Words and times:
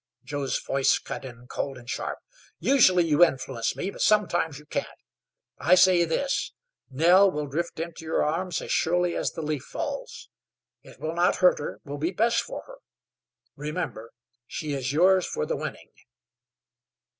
Joe's 0.23 0.57
voice 0.57 0.97
cut 0.97 1.23
in 1.23 1.45
cold 1.45 1.77
and 1.77 1.87
sharp. 1.87 2.17
"Usually 2.57 3.05
you 3.05 3.23
influence 3.23 3.75
me; 3.75 3.91
but 3.91 4.01
sometimes 4.01 4.57
you 4.57 4.65
can't; 4.65 4.87
I 5.59 5.75
say 5.75 6.05
this: 6.05 6.53
Nell 6.89 7.29
will 7.29 7.45
drift 7.45 7.79
into 7.79 8.05
your 8.05 8.23
arms 8.23 8.63
as 8.63 8.71
surely 8.71 9.15
as 9.15 9.33
the 9.33 9.43
leaf 9.43 9.61
falls. 9.61 10.27
It 10.81 10.99
will 10.99 11.13
not 11.13 11.35
hurt 11.35 11.59
her 11.59 11.81
will 11.85 11.99
be 11.99 12.09
best 12.09 12.41
for 12.41 12.63
her. 12.63 12.77
Remember, 13.55 14.09
she 14.47 14.73
is 14.73 14.91
yours 14.91 15.27
for 15.27 15.45
the 15.45 15.55
winning." 15.55 15.91